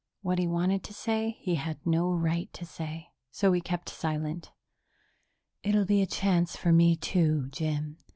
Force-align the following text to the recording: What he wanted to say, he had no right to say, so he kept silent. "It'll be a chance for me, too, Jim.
What 0.23 0.39
he 0.39 0.47
wanted 0.47 0.83
to 0.85 0.95
say, 0.95 1.37
he 1.41 1.53
had 1.53 1.77
no 1.85 2.11
right 2.11 2.51
to 2.53 2.65
say, 2.65 3.09
so 3.29 3.51
he 3.51 3.61
kept 3.61 3.87
silent. 3.87 4.51
"It'll 5.61 5.85
be 5.85 6.01
a 6.01 6.07
chance 6.07 6.57
for 6.57 6.73
me, 6.73 6.95
too, 6.95 7.49
Jim. 7.51 7.97